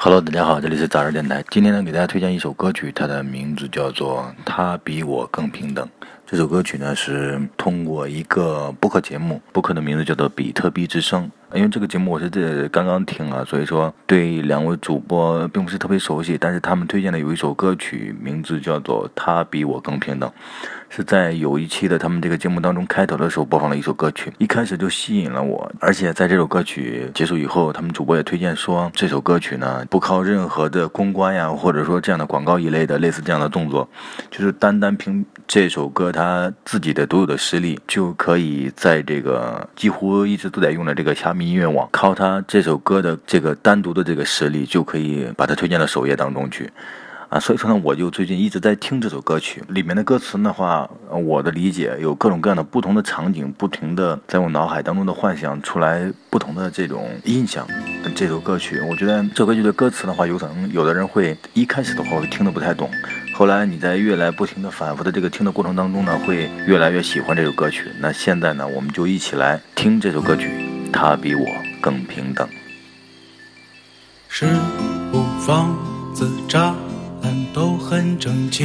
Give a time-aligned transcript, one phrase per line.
[0.00, 1.44] Hello，大家好，这里是杂志电台。
[1.50, 5.84] 今天呢，给大家推荐一首歌曲，它的名字叫做《他比我更平等》。
[6.24, 11.28] 这首歌曲呢，是通过一个播客节目，播客的名字叫做《比特币之声》。
[11.56, 16.38] 因为这个节目我是这刚刚听啊，所以说对两位主播并不是特别熟悉。
[16.38, 20.30] 但是他们推荐的有一首歌曲，名字叫做《他比我更平等》，
[20.88, 25.70] 是在有一期的他们这个节目当中开头的时候播放了一首歌曲，一开始就吸引了我。
[25.80, 33.88] 而且在这首歌曲结束以后，他们主播也推荐说，这首歌曲呢不靠任何的公关呀，或者说这样的广告一类的类似这样的动作，
[34.30, 41.48] 就是单单凭这首歌他自己的独有的实力，就可以在这个几乎一直都在用的这个虾米。
[41.48, 46.70] 音乐网靠他这首歌的这个单独的这个实力，就可以把它推荐到首页当中去，
[47.28, 57.68] 啊，所以说呢，我就最近一直在听这首歌曲里面的歌词的话，我的理解有各种各样的不同的场景，不停的在我脑海当中的幻想出来不同的这种印象。
[58.16, 62.90] 这首歌曲，我觉得这歌曲的歌词的话，有可能有的人会一开始的话会听得不太懂，
[63.34, 67.90] 后来你在越来不停的反复的这个听的过程当中呢，会越来越喜欢这首歌曲。
[68.00, 70.50] 那现在呢，我们就一起来听这首歌曲。
[70.90, 71.44] 他比我
[71.82, 72.48] 更平等。
[74.30, 74.46] 是
[75.12, 75.76] 屋房
[76.14, 76.72] 子栅
[77.52, 78.64] 都很整齐，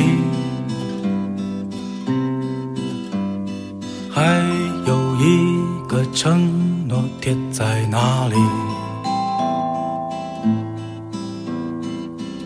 [4.11, 4.41] 还
[4.85, 8.35] 有一个承诺贴在那里。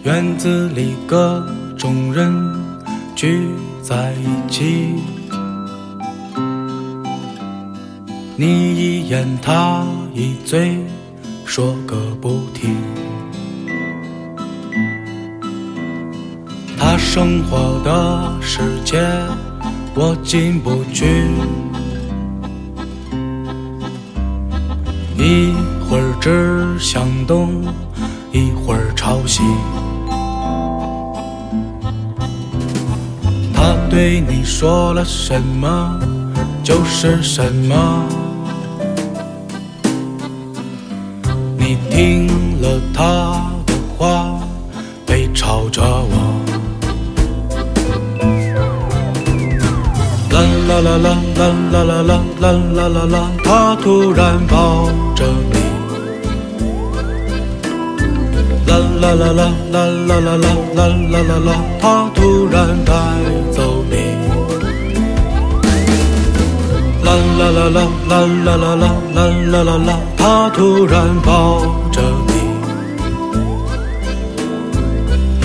[0.04, 1.46] 院子里各
[1.78, 2.32] 种人
[3.16, 3.50] 聚
[3.82, 4.94] 在一起。
[8.38, 10.78] 你一言他一嘴，
[11.46, 12.76] 说个不停。
[16.78, 19.04] 他生活的世界
[19.96, 21.28] 我进不去，
[25.18, 25.52] 一
[25.90, 27.64] 会儿指向东，
[28.32, 29.42] 一会儿朝西。
[33.54, 36.00] 他对你说了什么，
[36.64, 38.06] 就是什么。
[41.58, 42.28] 你听
[42.62, 44.40] 了他的话，
[45.06, 46.27] 背朝着我。
[50.68, 51.08] 啦啦啦
[51.38, 51.42] 啦
[51.72, 52.12] 啦啦啦
[52.42, 52.46] 啦
[52.76, 55.56] 啦啦啦，他突然抱着你。
[58.68, 59.42] 啦啦啦啦
[59.72, 59.76] 啦
[60.08, 60.80] 啦啦啦啦
[61.12, 62.20] 啦啦啦，他突
[62.52, 62.92] 然带
[63.54, 63.94] 走你。
[67.04, 67.08] 啦
[67.40, 67.80] 啦啦啦
[68.10, 68.14] 啦
[68.44, 68.84] 啦啦啦
[69.16, 69.18] 啦
[69.52, 71.62] 啦啦啦，他突然抱
[71.92, 72.32] 着你。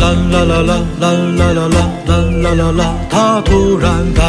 [0.00, 0.02] 啦
[0.32, 1.04] 啦啦啦啦
[1.38, 1.60] 啦啦
[2.06, 2.10] 啦
[2.42, 4.20] 啦啦啦，他突然带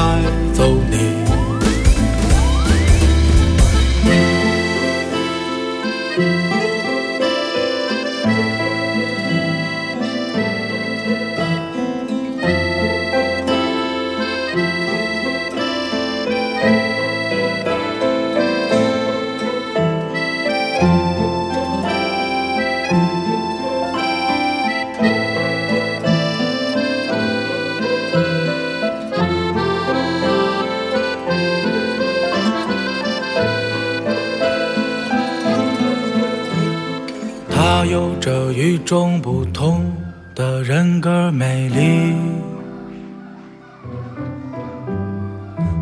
[37.66, 39.90] 他有着与众不同
[40.36, 42.14] 的人格魅力，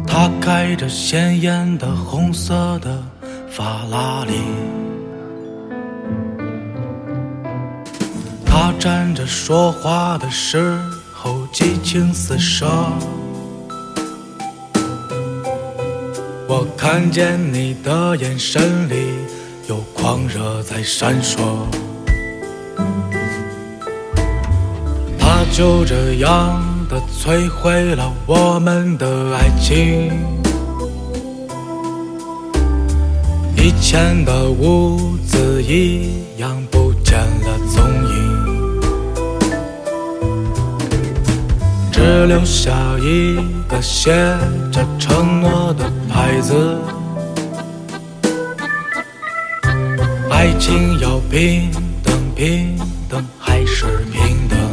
[0.06, 3.04] 他开着鲜艳的红色的
[3.50, 4.34] 法拉利，
[8.46, 10.78] 他站着说话的时
[11.12, 12.68] 候激情四射，
[16.48, 19.21] 我看见你的眼神里
[19.72, 21.40] 有狂热在闪烁。
[25.18, 30.12] 它就这样的摧毁了我们的爱情，
[33.56, 38.82] 以前的屋子一样不见了踪影，
[41.94, 43.38] 只留下一
[43.70, 44.12] 个写
[44.70, 46.78] 着承诺的牌子，
[50.42, 51.70] 爱情要平
[52.04, 52.76] 等，平
[53.08, 54.71] 等还是平等。